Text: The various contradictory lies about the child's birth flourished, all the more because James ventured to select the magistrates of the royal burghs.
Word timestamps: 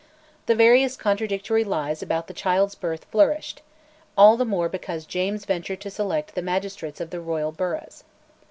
The 0.47 0.55
various 0.55 0.97
contradictory 0.97 1.63
lies 1.63 2.01
about 2.01 2.25
the 2.25 2.33
child's 2.33 2.73
birth 2.73 3.05
flourished, 3.11 3.61
all 4.17 4.35
the 4.35 4.45
more 4.45 4.67
because 4.67 5.05
James 5.05 5.45
ventured 5.45 5.79
to 5.81 5.91
select 5.91 6.33
the 6.33 6.41
magistrates 6.41 6.99
of 6.99 7.11
the 7.11 7.21
royal 7.21 7.51
burghs. 7.51 8.03